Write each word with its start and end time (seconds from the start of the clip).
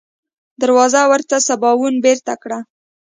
دروازه 0.61 1.01
ورته 1.11 1.35
سباوون 1.47 1.95
بېرته 2.05 2.33
کړه. 2.41 2.59